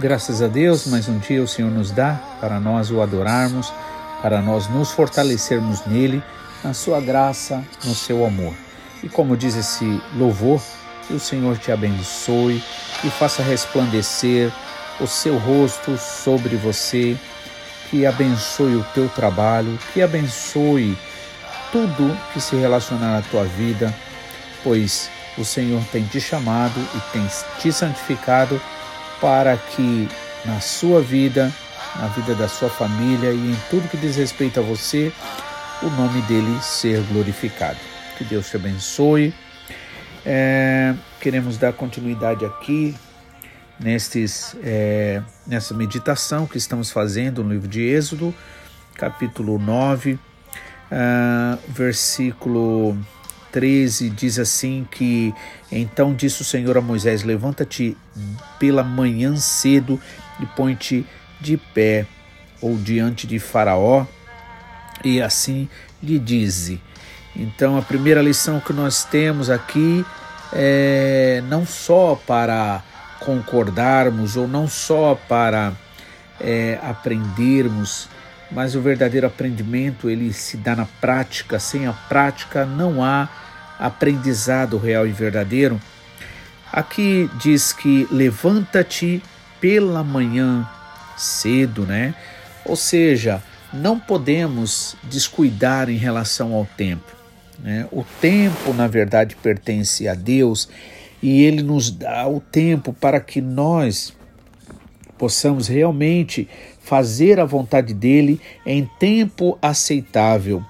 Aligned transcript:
Graças 0.00 0.40
a 0.40 0.46
Deus, 0.46 0.86
mais 0.86 1.08
um 1.08 1.18
dia 1.18 1.42
o 1.42 1.48
Senhor 1.48 1.72
nos 1.72 1.90
dá 1.90 2.20
para 2.40 2.60
nós 2.60 2.88
o 2.88 3.02
adorarmos, 3.02 3.72
para 4.22 4.40
nós 4.40 4.68
nos 4.68 4.92
fortalecermos 4.92 5.84
nele, 5.86 6.22
na 6.62 6.72
sua 6.72 7.00
graça, 7.00 7.64
no 7.84 7.96
seu 7.96 8.24
amor. 8.24 8.54
E 9.02 9.08
como 9.08 9.36
diz 9.36 9.56
esse 9.56 10.00
louvor, 10.14 10.62
que 11.04 11.14
o 11.14 11.18
Senhor 11.18 11.58
te 11.58 11.72
abençoe 11.72 12.62
e 13.02 13.10
faça 13.10 13.42
resplandecer 13.42 14.52
o 15.00 15.06
seu 15.08 15.36
rosto 15.36 15.98
sobre 15.98 16.54
você, 16.54 17.16
que 17.90 18.06
abençoe 18.06 18.76
o 18.76 18.86
teu 18.94 19.08
trabalho, 19.08 19.76
que 19.92 20.00
abençoe 20.00 20.96
tudo 21.72 22.16
que 22.32 22.40
se 22.40 22.54
relacionar 22.54 23.18
à 23.18 23.22
tua 23.22 23.42
vida, 23.46 23.92
pois 24.62 25.10
o 25.36 25.44
Senhor 25.44 25.82
tem 25.90 26.04
te 26.04 26.20
chamado 26.20 26.78
e 26.94 27.00
tem 27.12 27.26
te 27.58 27.72
santificado 27.72 28.60
para 29.20 29.56
que 29.56 30.08
na 30.44 30.60
sua 30.60 31.00
vida, 31.00 31.52
na 31.96 32.06
vida 32.08 32.34
da 32.34 32.48
sua 32.48 32.68
família 32.68 33.30
e 33.30 33.52
em 33.52 33.56
tudo 33.70 33.88
que 33.88 33.96
diz 33.96 34.16
respeito 34.16 34.60
a 34.60 34.62
você, 34.62 35.12
o 35.82 35.90
nome 35.90 36.22
dele 36.22 36.60
ser 36.60 37.00
glorificado. 37.12 37.78
Que 38.16 38.24
Deus 38.24 38.48
te 38.48 38.56
abençoe. 38.56 39.34
É, 40.24 40.94
queremos 41.20 41.56
dar 41.56 41.72
continuidade 41.72 42.44
aqui 42.44 42.94
nestes, 43.78 44.56
é, 44.62 45.22
nessa 45.46 45.74
meditação 45.74 46.46
que 46.46 46.58
estamos 46.58 46.90
fazendo 46.90 47.44
no 47.44 47.50
livro 47.50 47.68
de 47.68 47.82
Êxodo, 47.82 48.34
capítulo 48.94 49.58
9, 49.58 50.18
é, 50.90 51.58
versículo 51.68 52.98
13 53.52 54.10
diz 54.10 54.38
assim 54.38 54.86
que 54.90 55.34
então 55.70 56.14
disse 56.14 56.42
o 56.42 56.44
Senhor 56.44 56.76
a 56.76 56.80
Moisés: 56.80 57.22
Levanta-te 57.22 57.96
pela 58.58 58.82
manhã 58.82 59.36
cedo 59.36 60.00
e 60.40 60.46
põe-te 60.46 61.06
de 61.40 61.56
pé 61.56 62.06
ou 62.60 62.76
diante 62.76 63.26
de 63.26 63.38
Faraó, 63.38 64.04
e 65.04 65.20
assim 65.20 65.68
lhe 66.02 66.18
dize. 66.18 66.80
Então 67.34 67.76
a 67.76 67.82
primeira 67.82 68.20
lição 68.20 68.60
que 68.60 68.72
nós 68.72 69.04
temos 69.04 69.48
aqui 69.48 70.04
é 70.52 71.42
não 71.48 71.64
só 71.66 72.20
para 72.26 72.82
concordarmos 73.20 74.36
ou 74.36 74.48
não 74.48 74.66
só 74.66 75.18
para 75.28 75.72
é, 76.40 76.78
aprendermos, 76.82 78.08
mas 78.50 78.74
o 78.74 78.80
verdadeiro 78.80 79.26
aprendimento 79.26 80.08
ele 80.08 80.32
se 80.32 80.56
dá 80.56 80.74
na 80.74 80.86
prática. 81.00 81.58
Sem 81.58 81.86
a 81.86 81.92
prática 81.92 82.64
não 82.64 83.02
há 83.02 83.28
aprendizado 83.78 84.78
real 84.78 85.06
e 85.06 85.12
verdadeiro. 85.12 85.80
Aqui 86.72 87.30
diz 87.40 87.72
que 87.72 88.06
levanta-te 88.10 89.22
pela 89.60 90.02
manhã 90.02 90.68
cedo, 91.16 91.86
né? 91.86 92.14
Ou 92.64 92.76
seja, 92.76 93.42
não 93.72 93.98
podemos 93.98 94.96
descuidar 95.04 95.88
em 95.88 95.96
relação 95.96 96.54
ao 96.54 96.64
tempo. 96.64 97.16
Né? 97.58 97.86
O 97.90 98.04
tempo, 98.20 98.72
na 98.72 98.86
verdade, 98.86 99.36
pertence 99.36 100.06
a 100.06 100.14
Deus 100.14 100.68
e 101.22 101.42
Ele 101.42 101.62
nos 101.62 101.90
dá 101.90 102.26
o 102.28 102.40
tempo 102.40 102.92
para 102.92 103.20
que 103.20 103.40
nós 103.40 104.14
possamos 105.16 105.66
realmente 105.66 106.48
fazer 106.88 107.38
a 107.38 107.44
vontade 107.44 107.92
dele 107.92 108.40
em 108.64 108.88
tempo 108.98 109.58
aceitável. 109.60 110.64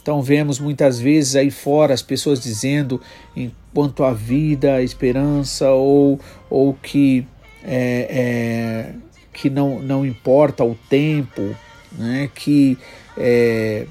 Então 0.00 0.22
vemos 0.22 0.60
muitas 0.60 1.00
vezes 1.00 1.34
aí 1.34 1.50
fora 1.50 1.92
as 1.92 2.00
pessoas 2.00 2.40
dizendo 2.40 3.00
enquanto 3.34 4.04
a 4.04 4.12
vida, 4.12 4.76
a 4.76 4.82
esperança 4.82 5.68
ou, 5.70 6.20
ou 6.48 6.74
que, 6.74 7.26
é, 7.64 8.06
é, 8.08 8.94
que 9.32 9.50
não, 9.50 9.80
não 9.80 10.06
importa 10.06 10.62
o 10.62 10.76
tempo, 10.88 11.56
né, 11.90 12.30
que 12.32 12.78
é, 13.18 13.88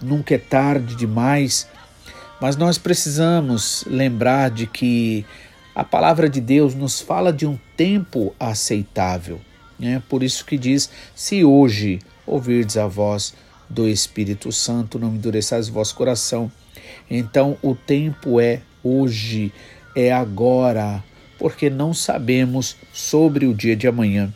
nunca 0.00 0.34
é 0.34 0.38
tarde 0.38 0.96
demais. 0.96 1.68
Mas 2.40 2.56
nós 2.56 2.78
precisamos 2.78 3.84
lembrar 3.86 4.50
de 4.50 4.66
que 4.66 5.26
a 5.74 5.84
palavra 5.84 6.26
de 6.26 6.40
Deus 6.40 6.74
nos 6.74 7.02
fala 7.02 7.30
de 7.30 7.46
um 7.46 7.58
tempo 7.76 8.34
aceitável. 8.40 9.38
Né? 9.78 10.02
Por 10.08 10.22
isso 10.22 10.44
que 10.44 10.58
diz: 10.58 10.90
se 11.14 11.44
hoje 11.44 12.00
ouvirdes 12.26 12.76
a 12.76 12.86
voz 12.86 13.34
do 13.68 13.88
Espírito 13.88 14.50
Santo, 14.50 14.98
não 14.98 15.14
endureçais 15.14 15.68
o 15.68 15.72
vosso 15.72 15.94
coração. 15.94 16.50
Então 17.10 17.56
o 17.62 17.74
tempo 17.74 18.40
é 18.40 18.60
hoje, 18.82 19.52
é 19.94 20.12
agora, 20.12 21.02
porque 21.38 21.68
não 21.68 21.92
sabemos 21.92 22.76
sobre 22.92 23.46
o 23.46 23.54
dia 23.54 23.76
de 23.76 23.86
amanhã. 23.86 24.32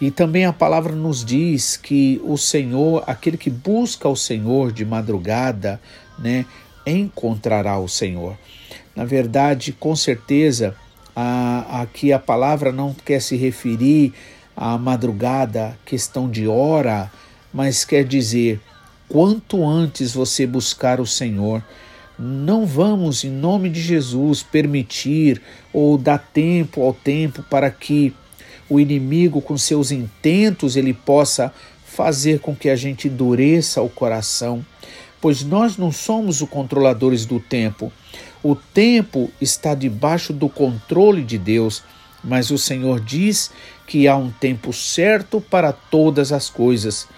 E 0.00 0.10
também 0.10 0.46
a 0.46 0.52
palavra 0.52 0.94
nos 0.94 1.22
diz 1.24 1.76
que 1.76 2.20
o 2.24 2.38
Senhor, 2.38 3.04
aquele 3.06 3.36
que 3.36 3.50
busca 3.50 4.08
o 4.08 4.16
Senhor 4.16 4.72
de 4.72 4.84
madrugada, 4.84 5.78
né, 6.18 6.46
encontrará 6.86 7.78
o 7.78 7.86
Senhor. 7.86 8.38
Na 8.96 9.04
verdade, 9.04 9.72
com 9.72 9.94
certeza, 9.94 10.74
aqui 11.14 12.12
a 12.12 12.18
palavra 12.18 12.72
não 12.72 12.94
quer 12.94 13.20
se 13.20 13.36
referir 13.36 14.14
a 14.56 14.76
madrugada, 14.76 15.78
questão 15.84 16.28
de 16.28 16.46
hora, 16.46 17.10
mas 17.52 17.84
quer 17.84 18.04
dizer, 18.04 18.60
quanto 19.08 19.66
antes 19.66 20.12
você 20.12 20.46
buscar 20.46 21.00
o 21.00 21.06
Senhor, 21.06 21.62
não 22.18 22.66
vamos, 22.66 23.24
em 23.24 23.30
nome 23.30 23.70
de 23.70 23.80
Jesus, 23.80 24.42
permitir 24.42 25.40
ou 25.72 25.96
dar 25.96 26.18
tempo 26.18 26.82
ao 26.82 26.92
tempo 26.92 27.42
para 27.42 27.70
que 27.70 28.14
o 28.68 28.78
inimigo, 28.78 29.40
com 29.40 29.56
seus 29.56 29.90
intentos, 29.90 30.76
ele 30.76 30.92
possa 30.92 31.52
fazer 31.84 32.38
com 32.38 32.54
que 32.54 32.68
a 32.68 32.76
gente 32.76 33.08
endureça 33.08 33.82
o 33.82 33.88
coração, 33.88 34.64
pois 35.20 35.42
nós 35.42 35.76
não 35.76 35.90
somos 35.90 36.40
os 36.40 36.48
controladores 36.48 37.26
do 37.26 37.40
tempo. 37.40 37.90
O 38.42 38.54
tempo 38.54 39.30
está 39.40 39.74
debaixo 39.74 40.32
do 40.32 40.48
controle 40.48 41.22
de 41.22 41.36
Deus, 41.36 41.82
mas 42.22 42.50
o 42.50 42.58
Senhor 42.58 43.00
diz 43.00 43.50
que 43.86 44.06
há 44.06 44.16
um 44.16 44.30
tempo 44.30 44.72
certo 44.72 45.40
para 45.40 45.72
todas 45.72 46.32
as 46.32 46.48
coisas: 46.48 47.08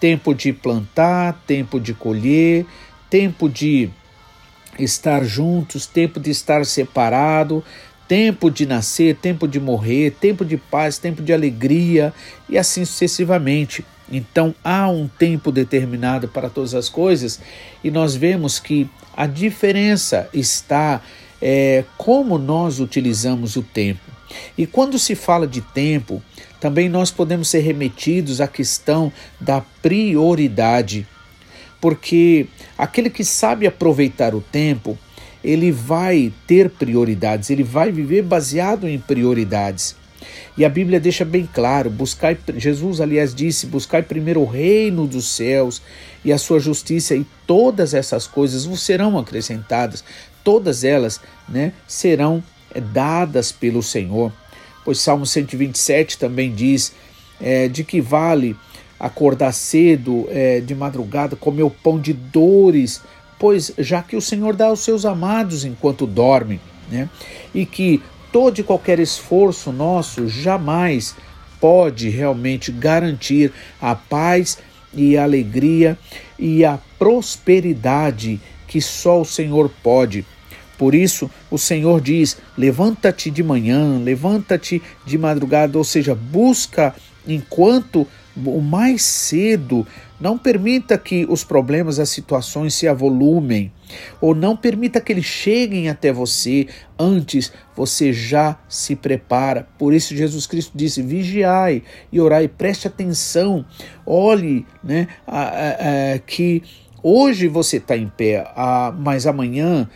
tempo 0.00 0.34
de 0.34 0.52
plantar, 0.52 1.42
tempo 1.46 1.80
de 1.80 1.92
colher, 1.92 2.66
tempo 3.10 3.48
de 3.48 3.90
estar 4.78 5.24
juntos, 5.24 5.86
tempo 5.86 6.18
de 6.18 6.30
estar 6.30 6.64
separado, 6.66 7.62
tempo 8.08 8.50
de 8.50 8.66
nascer, 8.66 9.16
tempo 9.16 9.46
de 9.46 9.60
morrer, 9.60 10.12
tempo 10.20 10.44
de 10.44 10.56
paz, 10.56 10.98
tempo 10.98 11.22
de 11.22 11.32
alegria 11.32 12.12
e 12.48 12.58
assim 12.58 12.84
sucessivamente. 12.84 13.84
Então 14.10 14.54
há 14.62 14.88
um 14.88 15.08
tempo 15.08 15.50
determinado 15.50 16.28
para 16.28 16.50
todas 16.50 16.74
as 16.74 16.88
coisas 16.88 17.40
e 17.82 17.90
nós 17.90 18.14
vemos 18.14 18.58
que 18.58 18.88
a 19.16 19.26
diferença 19.26 20.28
está 20.32 21.00
é, 21.40 21.84
como 21.96 22.38
nós 22.38 22.80
utilizamos 22.80 23.56
o 23.56 23.62
tempo. 23.62 24.13
E 24.56 24.66
quando 24.66 24.98
se 24.98 25.14
fala 25.14 25.46
de 25.46 25.60
tempo, 25.60 26.22
também 26.60 26.88
nós 26.88 27.10
podemos 27.10 27.48
ser 27.48 27.60
remetidos 27.60 28.40
à 28.40 28.48
questão 28.48 29.12
da 29.40 29.60
prioridade, 29.82 31.06
porque 31.80 32.46
aquele 32.78 33.10
que 33.10 33.24
sabe 33.24 33.66
aproveitar 33.66 34.34
o 34.34 34.40
tempo, 34.40 34.98
ele 35.42 35.70
vai 35.70 36.32
ter 36.46 36.70
prioridades, 36.70 37.50
ele 37.50 37.62
vai 37.62 37.92
viver 37.92 38.22
baseado 38.22 38.88
em 38.88 38.98
prioridades. 38.98 39.94
E 40.56 40.64
a 40.64 40.68
Bíblia 40.68 40.98
deixa 40.98 41.24
bem 41.24 41.46
claro, 41.52 41.90
buscai, 41.90 42.38
Jesus 42.56 43.00
aliás 43.00 43.34
disse, 43.34 43.66
buscai 43.66 44.02
primeiro 44.02 44.40
o 44.40 44.46
reino 44.46 45.06
dos 45.06 45.28
céus 45.28 45.82
e 46.24 46.32
a 46.32 46.38
sua 46.38 46.58
justiça 46.58 47.14
e 47.14 47.26
todas 47.46 47.92
essas 47.92 48.26
coisas 48.26 48.64
vos 48.64 48.80
serão 48.80 49.18
acrescentadas, 49.18 50.02
todas 50.42 50.82
elas, 50.82 51.20
né, 51.46 51.72
serão 51.86 52.42
dadas 52.80 53.52
pelo 53.52 53.82
Senhor. 53.82 54.32
Pois 54.84 54.98
Salmo 55.00 55.26
127 55.26 56.18
também 56.18 56.52
diz 56.52 56.92
é, 57.40 57.68
de 57.68 57.84
que 57.84 58.00
vale 58.00 58.56
acordar 58.98 59.52
cedo, 59.52 60.26
é, 60.30 60.60
de 60.60 60.74
madrugada, 60.74 61.36
comer 61.36 61.62
o 61.62 61.70
pão 61.70 61.98
de 61.98 62.12
dores, 62.12 63.02
pois 63.38 63.72
já 63.78 64.02
que 64.02 64.16
o 64.16 64.20
Senhor 64.20 64.54
dá 64.54 64.66
aos 64.66 64.80
seus 64.80 65.04
amados 65.04 65.64
enquanto 65.64 66.06
dormem, 66.06 66.60
né? 66.90 67.08
E 67.54 67.66
que 67.66 68.02
todo 68.32 68.58
e 68.58 68.62
qualquer 68.62 68.98
esforço 68.98 69.72
nosso 69.72 70.28
jamais 70.28 71.14
pode 71.60 72.08
realmente 72.08 72.70
garantir 72.70 73.52
a 73.80 73.94
paz 73.94 74.58
e 74.92 75.16
a 75.16 75.24
alegria 75.24 75.98
e 76.38 76.64
a 76.64 76.78
prosperidade 76.98 78.40
que 78.66 78.80
só 78.80 79.20
o 79.20 79.24
Senhor 79.24 79.70
pode. 79.82 80.26
Por 80.76 80.94
isso, 80.94 81.30
o 81.50 81.58
Senhor 81.58 82.00
diz: 82.00 82.36
levanta-te 82.56 83.30
de 83.30 83.42
manhã, 83.42 83.98
levanta-te 83.98 84.82
de 85.06 85.18
madrugada, 85.18 85.78
ou 85.78 85.84
seja, 85.84 86.14
busca 86.14 86.94
enquanto 87.26 88.06
o 88.36 88.60
mais 88.60 89.02
cedo. 89.02 89.86
Não 90.20 90.38
permita 90.38 90.96
que 90.96 91.26
os 91.28 91.44
problemas, 91.44 91.98
as 91.98 92.08
situações 92.08 92.72
se 92.74 92.88
avolumem, 92.88 93.70
ou 94.20 94.34
não 94.34 94.56
permita 94.56 95.00
que 95.00 95.12
eles 95.12 95.24
cheguem 95.24 95.88
até 95.88 96.12
você. 96.12 96.66
Antes 96.98 97.52
você 97.76 98.12
já 98.12 98.58
se 98.68 98.96
prepara. 98.96 99.68
Por 99.78 99.92
isso 99.92 100.16
Jesus 100.16 100.46
Cristo 100.46 100.72
disse: 100.74 101.02
vigiai 101.02 101.82
e 102.10 102.20
orai, 102.20 102.48
preste 102.48 102.86
atenção, 102.86 103.64
olhe, 104.06 104.64
né, 104.82 105.08
a, 105.26 105.42
a, 105.42 106.14
a, 106.14 106.18
que 106.20 106.62
hoje 107.04 107.46
você 107.46 107.76
está 107.76 107.96
em 107.96 108.08
pé, 108.08 108.44
mas 108.98 109.26
amanhã 109.26 109.88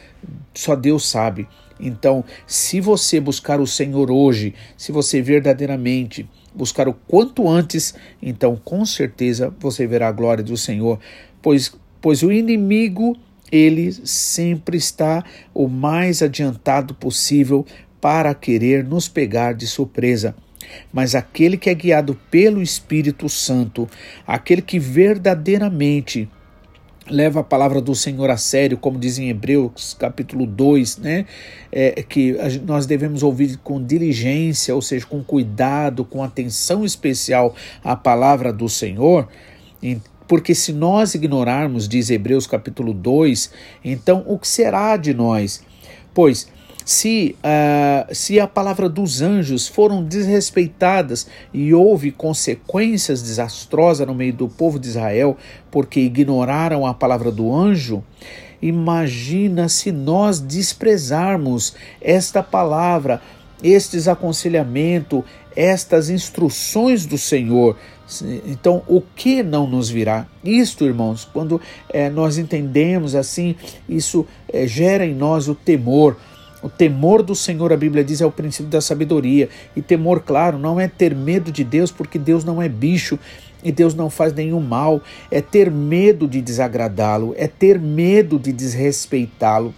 só 0.55 0.77
Deus 0.77 1.09
sabe. 1.09 1.49
Então, 1.81 2.25
se 2.47 2.81
você 2.81 3.19
buscar 3.19 3.61
o 3.61 3.67
Senhor 3.67 4.11
hoje, 4.11 4.55
se 4.77 4.93
você 4.93 5.23
verdadeiramente 5.23 6.29
buscar 6.55 6.89
o 6.89 6.93
quanto 6.93 7.49
antes, 7.49 7.95
então 8.21 8.61
com 8.63 8.85
certeza 8.85 9.55
você 9.59 9.87
verá 9.87 10.09
a 10.09 10.13
glória 10.13 10.43
do 10.43 10.57
Senhor, 10.57 10.99
pois, 11.41 11.73
pois 12.01 12.23
o 12.23 12.33
inimigo, 12.33 13.17
ele 13.51 13.93
sempre 13.93 14.77
está 14.77 15.25
o 15.55 15.69
mais 15.69 16.21
adiantado 16.21 16.95
possível 16.95 17.65
para 18.01 18.35
querer 18.35 18.85
nos 18.85 19.09
pegar 19.09 19.55
de 19.55 19.67
surpresa. 19.67 20.35
Mas 20.93 21.15
aquele 21.15 21.57
que 21.57 21.71
é 21.71 21.75
guiado 21.75 22.19
pelo 22.31 22.61
Espírito 22.61 23.29
Santo, 23.29 23.89
aquele 24.27 24.61
que 24.61 24.79
verdadeiramente 24.79 26.29
leva 27.11 27.41
a 27.41 27.45
palavra 27.45 27.81
do 27.81 27.95
Senhor 27.95 28.31
a 28.31 28.37
sério, 28.37 28.77
como 28.77 28.99
diz 28.99 29.19
em 29.19 29.29
Hebreus 29.29 29.97
capítulo 29.99 30.47
2, 30.47 30.99
né? 30.99 31.27
É, 31.71 32.03
que 32.03 32.37
nós 32.67 32.87
devemos 32.87 33.23
ouvir 33.23 33.57
com 33.59 33.83
diligência, 33.83 34.75
ou 34.75 34.83
seja, 34.83 35.07
com 35.07 35.23
cuidado, 35.23 36.05
com 36.05 36.23
atenção 36.23 36.85
especial 36.85 37.55
a 37.83 37.95
palavra 37.95 38.53
do 38.53 38.69
Senhor, 38.69 39.29
porque 40.27 40.55
se 40.55 40.73
nós 40.73 41.15
ignorarmos, 41.15 41.89
diz 41.89 42.11
Hebreus 42.11 42.47
capítulo 42.47 42.93
2, 42.93 43.51
então 43.85 44.25
o 44.27 44.39
que 44.39 44.49
será 44.49 44.97
de 44.97 45.15
nós? 45.15 45.63
Pois 46.13 46.49
se, 46.89 47.37
uh, 47.45 48.15
se 48.15 48.41
a 48.41 48.47
palavra 48.47 48.89
dos 48.89 49.21
anjos 49.21 49.69
foram 49.69 50.03
desrespeitadas 50.03 51.27
e 51.53 51.75
houve 51.75 52.11
consequências 52.11 53.21
desastrosas 53.21 54.07
no 54.07 54.15
meio 54.15 54.33
do 54.33 54.49
povo 54.49 54.79
de 54.79 54.89
Israel 54.89 55.37
porque 55.71 56.01
ignoraram 56.01 56.87
a 56.87 56.95
palavra 56.95 57.31
do 57.31 57.55
anjo, 57.55 58.03
imagina 58.63 59.69
se 59.69 59.93
nós 59.93 60.41
desprezarmos 60.41 61.75
esta 62.01 62.43
palavra, 62.43 63.21
estes 63.63 64.09
aconselhamento, 64.09 65.23
estas 65.55 66.09
instruções 66.09 67.05
do 67.05 67.19
Senhor. 67.19 67.77
Então, 68.47 68.83
o 68.89 69.03
que 69.03 69.43
não 69.43 69.67
nos 69.67 69.91
virá? 69.91 70.27
Isto, 70.43 70.87
irmãos, 70.87 71.29
quando 71.31 71.61
é, 71.91 72.09
nós 72.09 72.39
entendemos 72.39 73.15
assim, 73.15 73.55
isso 73.87 74.27
é, 74.51 74.67
gera 74.67 75.05
em 75.05 75.15
nós 75.15 75.49
o 75.49 75.55
temor. 75.55 76.17
O 76.63 76.69
temor 76.69 77.23
do 77.23 77.35
Senhor, 77.35 77.73
a 77.73 77.77
Bíblia 77.77 78.03
diz, 78.03 78.21
é 78.21 78.27
o 78.27 78.33
princípio 78.33 78.71
da 78.71 78.81
sabedoria. 78.81 79.49
E 79.77 79.83
temor, 79.83 80.23
claro, 80.23 80.59
não 80.59 80.81
é 80.81 80.89
ter 80.89 81.15
medo 81.15 81.53
de 81.53 81.63
Deus, 81.63 81.91
porque 81.93 82.19
Deus 82.19 82.45
não 82.45 82.61
é 82.61 82.69
bicho 82.69 83.19
e 83.63 83.71
Deus 83.71 83.95
não 83.95 84.11
faz 84.11 84.33
nenhum 84.33 84.61
mal. 84.61 85.01
É 85.31 85.41
ter 85.41 85.71
medo 85.71 86.27
de 86.27 86.41
desagradá-lo, 86.41 87.35
é 87.37 87.47
ter 87.47 87.79
medo 87.79 88.39
de 88.39 88.53
desrespeitá-lo, 88.53 89.73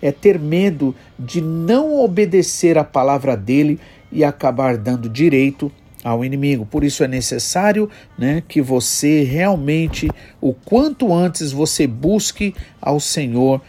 é 0.00 0.10
ter 0.10 0.38
medo 0.38 0.94
de 1.18 1.40
não 1.42 2.00
obedecer 2.00 2.78
a 2.78 2.84
palavra 2.84 3.36
dele 3.36 3.78
e 4.10 4.24
acabar 4.24 4.78
dando 4.78 5.08
direito 5.08 5.70
ao 6.02 6.24
inimigo. 6.24 6.66
Por 6.66 6.82
isso 6.82 7.04
é 7.04 7.08
necessário 7.08 7.88
né, 8.18 8.42
que 8.48 8.60
você 8.60 9.22
realmente, 9.22 10.10
o 10.40 10.52
quanto 10.52 11.12
antes, 11.12 11.52
você 11.52 11.86
busque 11.86 12.54
ao 12.80 12.98
Senhor 12.98 13.60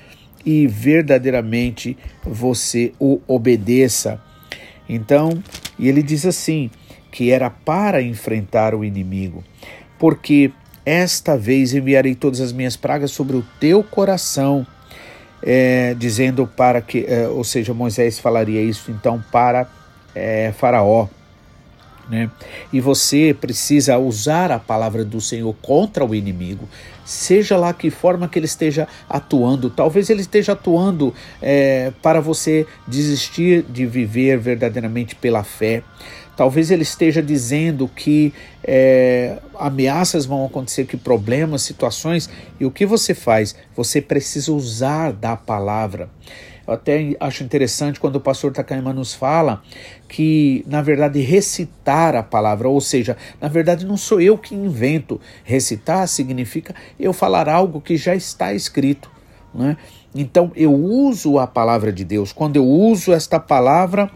e 0.46 0.68
verdadeiramente 0.68 1.98
você 2.24 2.94
o 3.00 3.22
obedeça. 3.28 4.22
Então, 4.88 5.42
e 5.78 5.88
ele 5.88 6.04
diz 6.04 6.26
assim: 6.26 6.70
que 7.12 7.32
era 7.32 7.50
para 7.50 8.02
enfrentar 8.02 8.74
o 8.76 8.84
inimigo, 8.84 9.44
porque 9.98 10.52
esta 10.86 11.38
vez 11.38 11.74
enviarei 11.74 12.16
todas 12.16 12.42
as 12.42 12.52
minhas 12.52 12.76
pragas 12.76 13.12
sobre 13.12 13.38
o 13.38 13.46
teu 13.60 13.84
coração, 13.84 14.66
é, 15.42 15.94
dizendo 15.94 16.46
para 16.48 16.82
que, 16.82 17.06
é, 17.08 17.28
ou 17.28 17.44
seja, 17.44 17.74
Moisés 17.74 18.20
falaria 18.20 18.62
isso 18.62 18.92
então 18.92 19.24
para 19.32 19.68
é, 20.16 20.52
Faraó. 20.58 21.08
Né? 22.10 22.30
E 22.72 22.82
você 22.82 23.36
precisa 23.40 23.98
usar 23.98 24.52
a 24.52 24.60
palavra 24.60 25.06
do 25.06 25.22
Senhor 25.22 25.56
contra 25.62 26.04
o 26.04 26.14
inimigo, 26.14 26.68
seja 27.06 27.56
lá 27.56 27.74
que 27.74 27.90
forma 27.90 28.28
que 28.28 28.38
ele 28.38 28.46
esteja 28.46 28.88
atuando. 29.10 29.70
Talvez 29.70 30.10
ele 30.10 30.22
esteja 30.22 30.52
atuando 30.52 31.14
é, 31.42 31.92
para 32.02 32.20
você 32.20 32.68
desistir 32.88 33.64
de 33.64 33.86
viver 33.86 34.38
verdadeiramente 34.38 35.16
pela 35.16 35.44
fé. 35.44 35.82
Talvez 36.36 36.72
ele 36.72 36.82
esteja 36.82 37.22
dizendo 37.22 37.88
que 37.88 38.34
é, 38.64 39.38
ameaças 39.56 40.26
vão 40.26 40.46
acontecer, 40.46 40.86
que 40.86 40.98
problemas, 40.98 41.62
situações, 41.62 42.30
e 42.60 42.66
o 42.66 42.72
que 42.72 42.86
você 42.86 43.14
faz? 43.14 43.56
Você 43.76 44.02
precisa 44.02 44.52
usar 44.52 45.14
da 45.14 45.36
palavra. 45.36 46.10
Eu 46.66 46.74
até 46.74 47.16
acho 47.20 47.44
interessante 47.44 48.00
quando 48.00 48.16
o 48.16 48.22
pastor 48.22 48.54
Takayama 48.54 48.94
nos 48.94 49.14
fala 49.14 49.62
que, 50.08 50.64
na 50.68 50.82
verdade, 50.82 51.20
recitar 51.20 52.16
a 52.16 52.24
palavra, 52.24 52.70
ou 52.70 52.80
seja, 52.80 53.18
na 53.42 53.50
verdade 53.50 53.86
não 53.86 53.98
sou 53.98 54.22
eu 54.22 54.38
que 54.38 54.56
invento. 54.56 55.20
Recitar 55.44 56.08
significa 56.08 56.74
eu 57.00 57.12
falar 57.12 57.50
algo 57.50 57.82
que 57.82 57.98
já 57.98 58.16
está 58.16 58.54
escrito. 58.54 59.12
Né? 59.54 59.76
Então 60.16 60.52
eu 60.56 60.74
uso 60.74 61.38
a 61.38 61.46
palavra 61.46 61.92
de 61.92 62.06
Deus. 62.06 62.32
Quando 62.32 62.56
eu 62.56 62.66
uso 62.66 63.12
esta 63.12 63.40
palavra, 63.40 64.10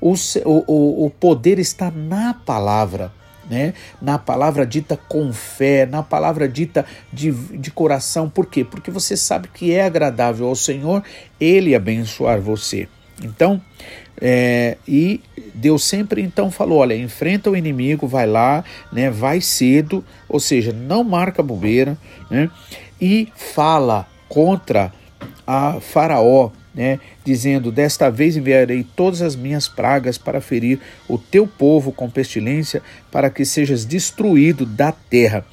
o, 0.00 0.14
o, 0.44 1.06
o 1.06 1.10
poder 1.10 1.58
está 1.58 1.90
na 1.90 2.34
palavra 2.34 3.10
né? 3.48 3.74
na 4.00 4.18
palavra 4.18 4.66
dita 4.66 4.96
com 4.96 5.32
fé, 5.32 5.86
na 5.86 6.02
palavra 6.02 6.48
dita 6.48 6.84
de, 7.12 7.30
de 7.30 7.70
coração. 7.70 8.28
Por 8.28 8.46
quê? 8.46 8.64
Porque 8.64 8.90
você 8.90 9.16
sabe 9.16 9.48
que 9.52 9.72
é 9.72 9.84
agradável 9.84 10.46
ao 10.46 10.56
Senhor 10.56 11.02
Ele 11.40 11.74
abençoar 11.74 12.40
você. 12.40 12.88
Então, 13.22 13.60
é, 14.20 14.76
e 14.86 15.20
Deus 15.54 15.84
sempre 15.84 16.22
então 16.22 16.50
falou: 16.50 16.78
olha, 16.78 16.96
enfrenta 16.96 17.50
o 17.50 17.56
inimigo, 17.56 18.06
vai 18.06 18.26
lá, 18.26 18.64
né, 18.92 19.10
vai 19.10 19.40
cedo, 19.40 20.04
ou 20.28 20.40
seja, 20.40 20.72
não 20.72 21.04
marca 21.04 21.42
bobeira, 21.42 21.96
né, 22.30 22.50
e 23.00 23.28
fala 23.34 24.06
contra 24.28 24.92
a 25.46 25.80
Faraó, 25.80 26.50
né, 26.76 27.00
dizendo: 27.24 27.72
Desta 27.72 28.10
vez 28.10 28.36
enviarei 28.36 28.86
todas 28.94 29.22
as 29.22 29.34
minhas 29.34 29.66
pragas 29.66 30.18
para 30.18 30.42
ferir 30.42 30.78
o 31.08 31.16
teu 31.16 31.46
povo 31.46 31.90
com 31.90 32.10
pestilência, 32.10 32.82
para 33.10 33.30
que 33.30 33.46
sejas 33.46 33.86
destruído 33.86 34.66
da 34.66 34.92
terra. 34.92 35.44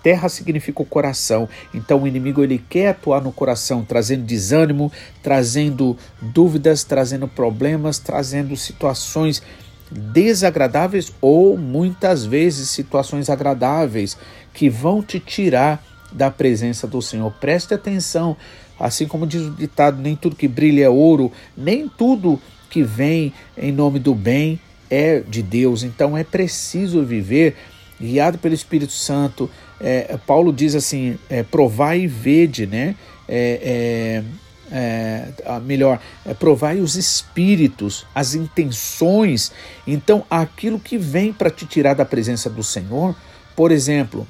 Terra 0.00 0.28
significa 0.28 0.80
o 0.80 0.86
coração. 0.86 1.48
Então 1.74 2.02
o 2.02 2.06
inimigo 2.06 2.42
ele 2.42 2.64
quer 2.70 2.90
atuar 2.90 3.20
no 3.20 3.32
coração, 3.32 3.84
trazendo 3.84 4.24
desânimo, 4.24 4.92
trazendo 5.22 5.98
dúvidas, 6.22 6.84
trazendo 6.84 7.26
problemas, 7.26 7.98
trazendo 7.98 8.56
situações 8.56 9.42
desagradáveis 9.90 11.12
ou 11.20 11.56
muitas 11.56 12.24
vezes 12.24 12.68
situações 12.68 13.28
agradáveis 13.28 14.16
que 14.54 14.68
vão 14.68 15.02
te 15.02 15.18
tirar 15.18 15.82
da 16.12 16.30
presença 16.30 16.86
do 16.86 17.02
Senhor. 17.02 17.30
Preste 17.32 17.74
atenção 17.74 18.36
Assim 18.78 19.06
como 19.06 19.26
diz 19.26 19.42
o 19.42 19.50
ditado: 19.50 20.00
nem 20.00 20.14
tudo 20.14 20.36
que 20.36 20.48
brilha 20.48 20.84
é 20.84 20.88
ouro, 20.88 21.32
nem 21.56 21.88
tudo 21.88 22.40
que 22.70 22.82
vem 22.82 23.32
em 23.56 23.72
nome 23.72 23.98
do 23.98 24.14
bem 24.14 24.60
é 24.90 25.20
de 25.20 25.42
Deus. 25.42 25.82
Então 25.82 26.16
é 26.16 26.24
preciso 26.24 27.04
viver 27.04 27.56
guiado 28.00 28.38
pelo 28.38 28.54
Espírito 28.54 28.92
Santo. 28.92 29.50
É, 29.80 30.16
Paulo 30.26 30.52
diz 30.52 30.74
assim: 30.74 31.18
é, 31.28 31.42
provai 31.42 32.00
e 32.00 32.06
vede, 32.06 32.66
né? 32.66 32.94
É, 33.28 34.22
é, 34.70 35.28
é 35.44 35.60
melhor, 35.60 36.00
é, 36.26 36.34
provai 36.34 36.80
os 36.80 36.96
espíritos, 36.96 38.06
as 38.14 38.34
intenções. 38.34 39.52
Então, 39.86 40.24
aquilo 40.30 40.78
que 40.78 40.98
vem 40.98 41.32
para 41.32 41.50
te 41.50 41.66
tirar 41.66 41.94
da 41.94 42.04
presença 42.04 42.50
do 42.50 42.62
Senhor, 42.62 43.14
por 43.56 43.72
exemplo, 43.72 44.26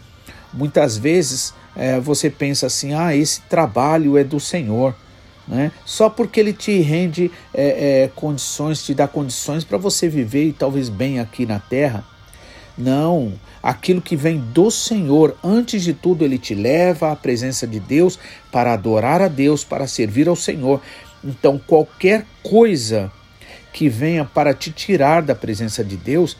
muitas 0.52 0.96
vezes 0.96 1.52
é, 1.78 2.00
você 2.00 2.28
pensa 2.28 2.66
assim: 2.66 2.92
ah, 2.92 3.14
esse 3.14 3.40
trabalho 3.42 4.18
é 4.18 4.24
do 4.24 4.40
Senhor. 4.40 4.94
Né? 5.46 5.72
Só 5.86 6.10
porque 6.10 6.40
ele 6.40 6.52
te 6.52 6.78
rende 6.80 7.30
é, 7.54 8.02
é, 8.02 8.10
condições, 8.14 8.82
te 8.82 8.92
dá 8.92 9.08
condições 9.08 9.64
para 9.64 9.78
você 9.78 10.06
viver 10.06 10.44
e 10.48 10.52
talvez 10.52 10.90
bem 10.90 11.20
aqui 11.20 11.46
na 11.46 11.58
terra. 11.58 12.04
Não, 12.76 13.32
aquilo 13.62 14.02
que 14.02 14.14
vem 14.14 14.38
do 14.38 14.70
Senhor, 14.70 15.36
antes 15.42 15.82
de 15.82 15.94
tudo, 15.94 16.24
ele 16.24 16.38
te 16.38 16.54
leva 16.54 17.12
à 17.12 17.16
presença 17.16 17.66
de 17.66 17.80
Deus 17.80 18.18
para 18.52 18.74
adorar 18.74 19.22
a 19.22 19.28
Deus, 19.28 19.64
para 19.64 19.86
servir 19.86 20.28
ao 20.28 20.36
Senhor. 20.36 20.82
Então, 21.24 21.58
qualquer 21.58 22.26
coisa 22.42 23.10
que 23.72 23.88
venha 23.88 24.24
para 24.24 24.52
te 24.52 24.70
tirar 24.70 25.22
da 25.22 25.34
presença 25.34 25.82
de 25.82 25.96
Deus, 25.96 26.36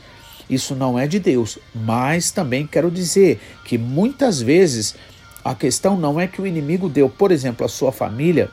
isso 0.49 0.75
não 0.75 0.97
é 0.97 1.07
de 1.07 1.19
Deus. 1.19 1.57
Mas 1.73 2.31
também 2.31 2.65
quero 2.65 2.91
dizer 2.91 3.39
que 3.65 3.77
muitas 3.77 4.41
vezes 4.41 4.95
a 5.49 5.55
questão 5.55 5.97
não 5.97 6.19
é 6.19 6.27
que 6.27 6.39
o 6.39 6.45
inimigo 6.45 6.87
deu, 6.87 7.09
por 7.09 7.31
exemplo, 7.31 7.65
a 7.65 7.67
sua 7.67 7.91
família 7.91 8.51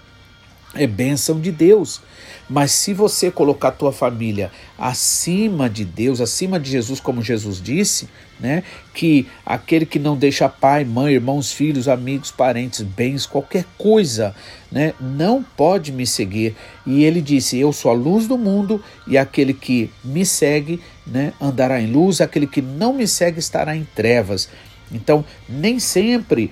é 0.75 0.87
bênção 0.87 1.39
de 1.39 1.53
Deus. 1.53 2.01
Mas 2.49 2.71
se 2.71 2.95
você 2.95 3.31
colocar 3.31 3.69
a 3.69 3.73
tua 3.73 3.93
família 3.93 4.51
acima 4.79 5.69
de 5.69 5.85
Deus, 5.85 6.23
acima 6.23 6.59
de 6.59 6.71
Jesus, 6.71 6.99
como 6.99 7.21
Jesus 7.21 7.61
disse, 7.61 8.09
né, 8.41 8.63
que 8.95 9.29
aquele 9.45 9.85
que 9.85 9.99
não 9.99 10.17
deixa 10.17 10.49
pai, 10.49 10.87
mãe, 10.87 11.13
irmãos, 11.13 11.53
filhos, 11.53 11.87
amigos, 11.87 12.31
parentes, 12.31 12.81
bens, 12.81 13.27
qualquer 13.27 13.67
coisa, 13.77 14.35
né, 14.73 14.95
não 14.99 15.43
pode 15.43 15.93
me 15.93 16.07
seguir. 16.07 16.57
E 16.87 17.05
ele 17.05 17.21
disse: 17.21 17.59
Eu 17.59 17.75
sou 17.75 17.91
a 17.91 17.95
luz 17.95 18.27
do 18.27 18.39
mundo 18.39 18.83
e 19.07 19.19
aquele 19.19 19.53
que 19.53 19.91
me 20.03 20.25
segue, 20.25 20.81
né, 21.07 21.35
andará 21.39 21.79
em 21.79 21.93
luz, 21.93 22.23
aquele 22.23 22.47
que 22.47 22.63
não 22.63 22.95
me 22.95 23.07
segue 23.07 23.39
estará 23.39 23.77
em 23.77 23.87
trevas. 23.95 24.49
Então, 24.91 25.25
nem 25.49 25.79
sempre 25.81 26.51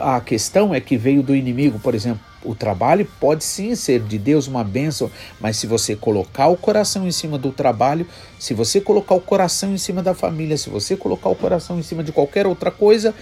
a 0.00 0.20
questão 0.20 0.74
é 0.74 0.80
que 0.80 0.96
veio 0.96 1.22
do 1.22 1.34
inimigo, 1.34 1.78
por 1.78 1.94
exemplo, 1.94 2.20
o 2.44 2.54
trabalho 2.54 3.06
pode 3.18 3.44
sim 3.44 3.74
ser 3.74 4.00
de 4.00 4.18
Deus 4.18 4.46
uma 4.46 4.64
bênção, 4.64 5.10
mas 5.38 5.56
se 5.56 5.66
você 5.66 5.94
colocar 5.94 6.46
o 6.46 6.56
coração 6.56 7.06
em 7.06 7.12
cima 7.12 7.38
do 7.38 7.52
trabalho, 7.52 8.06
se 8.38 8.54
você 8.54 8.80
colocar 8.80 9.14
o 9.14 9.20
coração 9.20 9.72
em 9.72 9.78
cima 9.78 10.02
da 10.02 10.14
família, 10.14 10.56
se 10.56 10.70
você 10.70 10.96
colocar 10.96 11.28
o 11.28 11.36
coração 11.36 11.78
em 11.78 11.82
cima 11.82 12.02
de 12.02 12.12
qualquer 12.12 12.46
outra 12.46 12.70
coisa, 12.70 13.14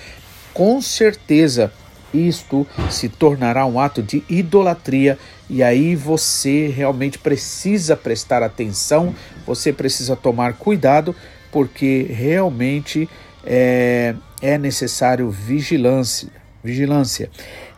com 0.54 0.80
certeza 0.80 1.72
isto 2.12 2.66
se 2.90 3.08
tornará 3.08 3.66
um 3.66 3.78
ato 3.78 4.02
de 4.02 4.24
idolatria. 4.28 5.18
E 5.50 5.62
aí 5.62 5.94
você 5.94 6.68
realmente 6.68 7.18
precisa 7.18 7.96
prestar 7.96 8.42
atenção, 8.42 9.14
você 9.46 9.72
precisa 9.72 10.16
tomar 10.16 10.54
cuidado, 10.54 11.14
porque 11.50 12.06
realmente 12.10 13.08
é, 13.44 14.14
é 14.40 14.58
necessário 14.58 15.30
vigilância. 15.30 16.28
Vigilância. 16.62 17.30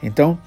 Então, 0.02 0.38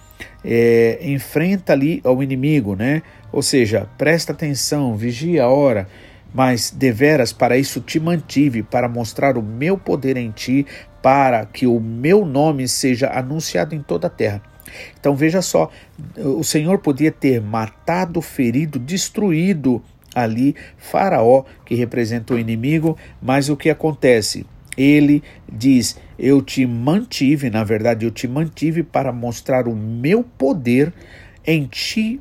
é, 0.43 0.99
enfrenta 1.01 1.73
ali 1.73 2.01
ao 2.03 2.21
inimigo, 2.21 2.75
né? 2.75 3.01
Ou 3.31 3.41
seja, 3.41 3.87
presta 3.97 4.33
atenção, 4.33 4.95
vigia 4.95 5.43
a 5.43 5.49
hora, 5.49 5.87
mas 6.33 6.71
deveras 6.71 7.31
para 7.31 7.57
isso 7.57 7.79
te 7.79 7.99
mantive, 7.99 8.63
para 8.63 8.89
mostrar 8.89 9.37
o 9.37 9.41
meu 9.41 9.77
poder 9.77 10.17
em 10.17 10.31
ti, 10.31 10.65
para 11.01 11.45
que 11.45 11.65
o 11.67 11.79
meu 11.79 12.25
nome 12.25 12.67
seja 12.67 13.09
anunciado 13.09 13.75
em 13.75 13.81
toda 13.81 14.07
a 14.07 14.09
terra. 14.09 14.41
Então 14.99 15.15
veja 15.15 15.41
só, 15.41 15.69
o 16.17 16.43
Senhor 16.43 16.79
podia 16.79 17.11
ter 17.11 17.41
matado, 17.41 18.21
ferido, 18.21 18.79
destruído 18.79 19.83
ali 20.15 20.55
Faraó, 20.77 21.43
que 21.65 21.75
representa 21.75 22.33
o 22.33 22.39
inimigo, 22.39 22.97
mas 23.21 23.49
o 23.49 23.57
que 23.57 23.69
acontece? 23.69 24.45
Ele 24.77 25.23
diz: 25.51 25.97
Eu 26.17 26.41
te 26.41 26.65
mantive, 26.65 27.49
na 27.49 27.63
verdade, 27.63 28.05
eu 28.05 28.11
te 28.11 28.27
mantive 28.27 28.83
para 28.83 29.11
mostrar 29.11 29.67
o 29.67 29.75
meu 29.75 30.23
poder 30.23 30.93
em 31.45 31.65
ti, 31.65 32.19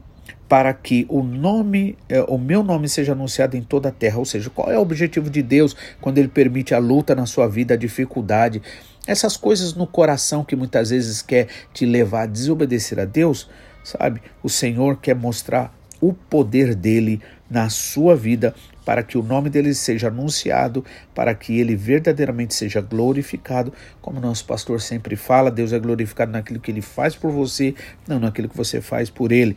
para 0.48 0.74
que 0.74 1.06
o 1.08 1.22
nome, 1.22 1.96
eh, 2.08 2.24
o 2.28 2.36
meu 2.36 2.62
nome 2.62 2.88
seja 2.88 3.12
anunciado 3.12 3.56
em 3.56 3.62
toda 3.62 3.88
a 3.88 3.92
terra. 3.92 4.18
Ou 4.18 4.24
seja, 4.24 4.50
qual 4.50 4.70
é 4.70 4.76
o 4.76 4.82
objetivo 4.82 5.30
de 5.30 5.42
Deus 5.42 5.74
quando 6.00 6.18
ele 6.18 6.28
permite 6.28 6.74
a 6.74 6.78
luta 6.78 7.14
na 7.14 7.24
sua 7.24 7.48
vida, 7.48 7.72
a 7.72 7.76
dificuldade, 7.76 8.60
essas 9.06 9.36
coisas 9.36 9.74
no 9.74 9.86
coração 9.86 10.44
que 10.44 10.54
muitas 10.54 10.90
vezes 10.90 11.22
quer 11.22 11.48
te 11.72 11.86
levar 11.86 12.22
a 12.22 12.26
desobedecer 12.26 13.00
a 13.00 13.04
Deus, 13.04 13.48
sabe? 13.82 14.20
O 14.42 14.48
Senhor 14.48 14.98
quer 14.98 15.14
mostrar 15.14 15.74
o 16.02 16.12
poder 16.12 16.74
dele 16.74 17.22
na 17.48 17.70
sua 17.70 18.16
vida 18.16 18.52
para 18.84 19.04
que 19.04 19.16
o 19.16 19.22
nome 19.22 19.48
dele 19.48 19.72
seja 19.72 20.08
anunciado, 20.08 20.84
para 21.14 21.32
que 21.32 21.60
ele 21.60 21.76
verdadeiramente 21.76 22.54
seja 22.54 22.80
glorificado, 22.80 23.72
como 24.00 24.20
nosso 24.20 24.44
pastor 24.44 24.80
sempre 24.80 25.14
fala, 25.14 25.52
Deus 25.52 25.72
é 25.72 25.78
glorificado 25.78 26.32
naquilo 26.32 26.58
que 26.58 26.72
ele 26.72 26.82
faz 26.82 27.14
por 27.14 27.30
você, 27.30 27.74
não 28.08 28.18
naquilo 28.18 28.48
que 28.48 28.56
você 28.56 28.80
faz 28.80 29.08
por 29.08 29.30
ele. 29.30 29.56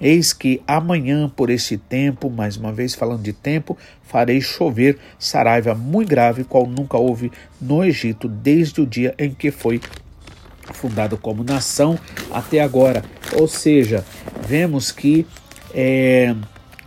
Eis 0.00 0.32
que 0.32 0.60
amanhã, 0.66 1.28
por 1.28 1.50
este 1.50 1.78
tempo, 1.78 2.28
mais 2.28 2.56
uma 2.56 2.72
vez 2.72 2.96
falando 2.96 3.22
de 3.22 3.32
tempo, 3.32 3.78
farei 4.02 4.40
chover 4.40 4.98
saraiva 5.20 5.72
muito 5.72 6.08
grave, 6.08 6.42
qual 6.42 6.66
nunca 6.66 6.98
houve 6.98 7.30
no 7.60 7.84
Egito, 7.84 8.26
desde 8.26 8.80
o 8.80 8.86
dia 8.86 9.14
em 9.16 9.32
que 9.32 9.52
foi 9.52 9.80
fundado 10.72 11.16
como 11.16 11.44
nação 11.44 11.96
até 12.32 12.60
agora. 12.60 13.04
Ou 13.38 13.46
seja, 13.46 14.04
vemos 14.48 14.90
que 14.90 15.24
é, 15.74 16.34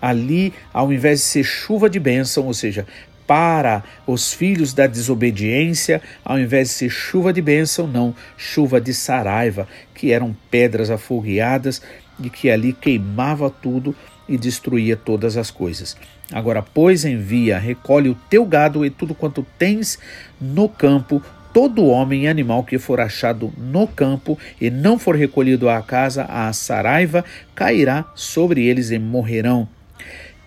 ali, 0.01 0.53
ao 0.74 0.91
invés 0.91 1.20
de 1.20 1.25
ser 1.25 1.44
chuva 1.44 1.89
de 1.89 2.00
bênção, 2.00 2.46
ou 2.46 2.53
seja, 2.53 2.86
para 3.27 3.84
os 4.08 4.32
filhos 4.32 4.74
da 4.74 4.88
desobediência, 4.88 6.01
ao 6.24 6.39
invés 6.39 6.70
de 6.70 6.74
ser 6.75 6.89
chuva 6.89 7.34
de 7.34 7.41
bênção, 7.41 7.86
não, 7.86 8.15
chuva 8.38 8.79
de 8.79 8.94
saraiva, 8.94 9.67
que 9.94 10.13
eram 10.13 10.36
pedras 10.50 10.89
afogueadas 10.89 11.82
e 12.24 12.29
que 12.29 12.50
ali 12.50 12.72
queimava 12.72 13.50
tudo 13.50 13.94
e 14.29 14.38
destruía 14.38 14.96
todas 14.96 15.36
as 15.36 15.51
coisas. 15.51 15.98
Agora, 16.32 16.62
pois 16.62 17.06
envia, 17.06 17.58
recolhe 17.58 18.10
o 18.10 18.17
teu 18.29 18.46
gado 18.46 18.86
e 18.86 18.89
tudo 18.89 19.15
quanto 19.15 19.46
tens 19.58 19.98
no 20.39 20.67
campo, 20.67 21.22
todo 21.58 21.88
homem 21.88 22.26
e 22.26 22.28
animal 22.28 22.64
que 22.64 22.78
for 22.78 23.00
achado 23.00 23.52
no 23.58 23.88
campo 23.88 24.38
e 24.62 24.70
não 24.70 25.00
for 25.00 25.16
recolhido 25.16 25.68
à 25.68 25.82
casa, 25.82 26.24
a 26.26 26.54
saraiva 26.54 27.26
cairá 27.56 28.06
sobre 28.14 28.64
eles 28.64 28.92
e 28.92 29.00
morrerão. 29.00 29.68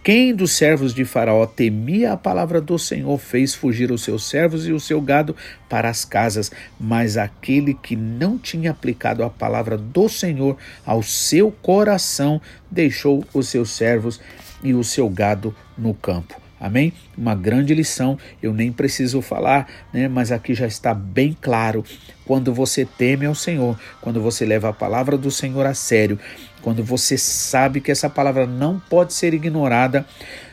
Quem 0.04 0.32
dos 0.32 0.52
servos 0.52 0.94
de 0.94 1.04
Faraó 1.04 1.46
temia 1.46 2.12
a 2.12 2.16
palavra 2.16 2.60
do 2.60 2.78
Senhor 2.78 3.18
fez 3.18 3.56
fugir 3.56 3.90
os 3.90 4.04
seus 4.04 4.28
servos 4.28 4.68
e 4.68 4.72
o 4.72 4.78
seu 4.78 5.00
gado 5.00 5.34
para 5.68 5.88
as 5.88 6.04
casas, 6.04 6.52
mas 6.78 7.16
aquele 7.16 7.74
que 7.74 7.96
não 7.96 8.38
tinha 8.38 8.70
aplicado 8.70 9.24
a 9.24 9.28
palavra 9.28 9.76
do 9.76 10.08
Senhor 10.08 10.56
ao 10.86 11.02
seu 11.02 11.50
coração 11.50 12.40
deixou 12.70 13.24
os 13.34 13.48
seus 13.48 13.70
servos 13.70 14.20
e 14.62 14.74
o 14.74 14.84
seu 14.84 15.08
gado 15.08 15.52
no 15.76 15.92
campo. 15.92 16.40
Amém? 16.60 16.92
Uma 17.16 17.34
grande 17.34 17.74
lição, 17.74 18.18
eu 18.42 18.52
nem 18.52 18.70
preciso 18.70 19.22
falar, 19.22 19.66
né? 19.94 20.08
mas 20.08 20.30
aqui 20.30 20.54
já 20.54 20.66
está 20.66 20.92
bem 20.92 21.34
claro. 21.40 21.82
Quando 22.26 22.52
você 22.52 22.84
teme 22.84 23.24
ao 23.24 23.34
Senhor, 23.34 23.80
quando 24.02 24.20
você 24.20 24.44
leva 24.44 24.68
a 24.68 24.72
palavra 24.72 25.16
do 25.16 25.30
Senhor 25.30 25.64
a 25.64 25.72
sério, 25.72 26.18
quando 26.60 26.84
você 26.84 27.16
sabe 27.16 27.80
que 27.80 27.90
essa 27.90 28.10
palavra 28.10 28.46
não 28.46 28.78
pode 28.78 29.14
ser 29.14 29.32
ignorada, 29.32 30.04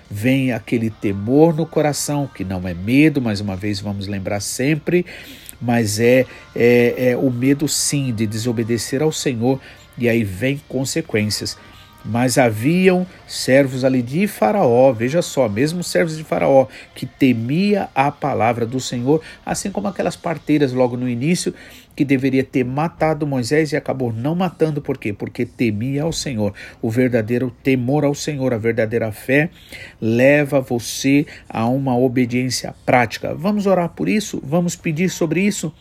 vem 0.09 0.53
aquele 0.53 0.89
temor 0.89 1.53
no 1.53 1.65
coração, 1.65 2.29
que 2.33 2.45
não 2.45 2.65
é 2.65 2.73
medo, 2.73 3.21
mais 3.21 3.41
uma 3.41 3.57
vez 3.57 3.81
vamos 3.81 4.07
lembrar 4.07 4.39
sempre, 4.39 5.05
mas 5.61 5.99
é, 5.99 6.25
é, 6.55 7.09
é 7.11 7.17
o 7.17 7.29
medo 7.29 7.67
sim 7.67 8.13
de 8.13 8.25
desobedecer 8.25 9.03
ao 9.03 9.11
Senhor, 9.11 9.59
e 9.97 10.07
aí 10.07 10.23
vem 10.23 10.61
consequências. 10.69 11.57
Mas 12.03 12.37
haviam 12.37 13.05
servos 13.27 13.83
ali 13.83 14.01
de 14.01 14.27
Faraó, 14.27 14.93
veja 14.93 15.21
só, 15.21 15.49
mesmo 15.49 15.83
servos 15.83 16.17
de 16.17 16.23
Faraó, 16.23 16.67
que 16.95 17.05
temia 17.05 17.89
a 17.93 18.11
palavra 18.11 18.65
do 18.65 18.79
Senhor, 18.79 19.21
assim 19.45 19.71
como 19.71 19.87
aquelas 19.87 20.15
parteiras 20.15 20.71
logo 20.71 20.95
no 20.95 21.09
início, 21.09 21.53
que 21.97 22.05
deveria 22.05 22.43
ter 22.43 22.63
matado 22.63 23.25
Moisés 23.25 23.71
e 23.71 23.75
acabou 23.75 24.13
não 24.13 24.35
matando, 24.35 24.81
por 24.81 24.99
quê? 24.99 25.11
Porque 25.11 25.47
temia 25.47 26.03
ao 26.03 26.13
Senhor. 26.13 26.53
O 26.79 26.91
verdadeiro 26.91 27.51
temor 27.63 28.05
ao 28.05 28.13
Senhor, 28.13 28.53
a 28.53 28.57
verdadeira 28.57 29.11
fé, 29.11 29.49
leva 29.99 30.61
você 30.61 31.25
a 31.49 31.65
uma 31.65 31.97
obediência 31.97 32.75
prática. 32.85 33.33
Vamos 33.33 33.65
orar 33.65 33.89
por 33.89 34.07
isso? 34.07 34.39
Vamos 34.45 34.75
pedir 34.75 35.09
sobre 35.09 35.41
isso? 35.41 35.73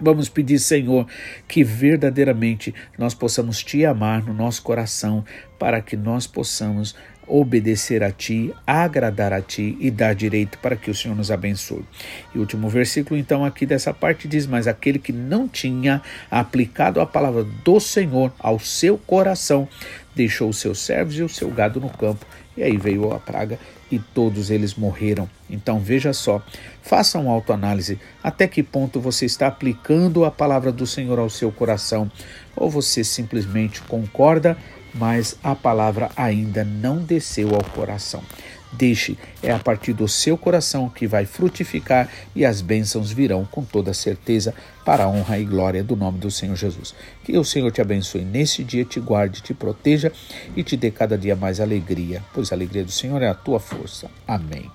Vamos 0.00 0.28
pedir, 0.28 0.58
Senhor, 0.58 1.06
que 1.46 1.62
verdadeiramente 1.62 2.74
nós 2.98 3.14
possamos 3.14 3.62
te 3.62 3.84
amar 3.84 4.24
no 4.24 4.34
nosso 4.34 4.62
coração, 4.62 5.24
para 5.58 5.80
que 5.80 5.96
nós 5.96 6.26
possamos 6.26 6.94
obedecer 7.26 8.02
a 8.02 8.10
ti, 8.10 8.52
agradar 8.66 9.32
a 9.32 9.40
ti 9.40 9.76
e 9.80 9.90
dar 9.90 10.14
direito 10.14 10.58
para 10.58 10.76
que 10.76 10.90
o 10.90 10.94
Senhor 10.94 11.16
nos 11.16 11.30
abençoe. 11.30 11.84
E 12.34 12.38
o 12.38 12.40
último 12.40 12.68
versículo, 12.68 13.18
então, 13.18 13.44
aqui 13.44 13.64
dessa 13.64 13.94
parte 13.94 14.28
diz: 14.28 14.46
Mas 14.46 14.66
aquele 14.66 14.98
que 14.98 15.12
não 15.12 15.48
tinha 15.48 16.02
aplicado 16.30 17.00
a 17.00 17.06
palavra 17.06 17.44
do 17.44 17.80
Senhor 17.80 18.32
ao 18.38 18.58
seu 18.58 18.98
coração, 18.98 19.68
deixou 20.14 20.50
os 20.50 20.58
seus 20.58 20.80
servos 20.80 21.18
e 21.18 21.22
o 21.22 21.28
seu 21.28 21.50
gado 21.50 21.80
no 21.80 21.88
campo. 21.88 22.26
E 22.56 22.62
aí 22.62 22.76
veio 22.76 23.12
a 23.12 23.18
praga 23.18 23.58
e 23.94 23.98
todos 23.98 24.50
eles 24.50 24.74
morreram. 24.74 25.28
Então 25.48 25.78
veja 25.78 26.12
só, 26.12 26.42
faça 26.82 27.18
uma 27.18 27.32
autoanálise 27.32 27.98
até 28.22 28.48
que 28.48 28.62
ponto 28.62 29.00
você 29.00 29.24
está 29.24 29.46
aplicando 29.46 30.24
a 30.24 30.30
palavra 30.30 30.72
do 30.72 30.86
Senhor 30.86 31.18
ao 31.18 31.30
seu 31.30 31.52
coração 31.52 32.10
ou 32.56 32.68
você 32.68 33.04
simplesmente 33.04 33.80
concorda, 33.82 34.56
mas 34.94 35.36
a 35.42 35.54
palavra 35.54 36.10
ainda 36.16 36.64
não 36.64 36.98
desceu 36.98 37.54
ao 37.54 37.64
coração. 37.64 38.22
Deixe, 38.76 39.16
é 39.42 39.52
a 39.52 39.58
partir 39.58 39.92
do 39.92 40.08
seu 40.08 40.36
coração 40.36 40.88
que 40.88 41.06
vai 41.06 41.26
frutificar 41.26 42.08
e 42.34 42.44
as 42.44 42.60
bênçãos 42.60 43.12
virão 43.12 43.44
com 43.44 43.64
toda 43.64 43.94
certeza 43.94 44.54
para 44.84 45.04
a 45.04 45.08
honra 45.08 45.38
e 45.38 45.44
glória 45.44 45.82
do 45.82 45.96
nome 45.96 46.18
do 46.18 46.30
Senhor 46.30 46.56
Jesus. 46.56 46.94
Que 47.22 47.38
o 47.38 47.44
Senhor 47.44 47.70
te 47.70 47.80
abençoe 47.80 48.24
nesse 48.24 48.64
dia, 48.64 48.84
te 48.84 49.00
guarde, 49.00 49.42
te 49.42 49.54
proteja 49.54 50.12
e 50.56 50.62
te 50.62 50.76
dê 50.76 50.90
cada 50.90 51.16
dia 51.16 51.36
mais 51.36 51.60
alegria, 51.60 52.22
pois 52.32 52.52
a 52.52 52.54
alegria 52.54 52.84
do 52.84 52.92
Senhor 52.92 53.22
é 53.22 53.28
a 53.28 53.34
tua 53.34 53.60
força. 53.60 54.10
Amém. 54.26 54.70